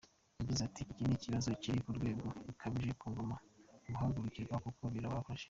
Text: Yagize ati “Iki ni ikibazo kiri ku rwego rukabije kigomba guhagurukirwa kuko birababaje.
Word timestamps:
Yagize 0.39 0.61
ati 0.67 0.81
“Iki 0.91 1.03
ni 1.07 1.13
ikibazo 1.17 1.49
kiri 1.61 1.79
ku 1.85 1.91
rwego 1.97 2.27
rukabije 2.47 2.91
kigomba 3.01 3.33
guhagurukirwa 3.85 4.55
kuko 4.65 4.83
birababaje. 4.95 5.39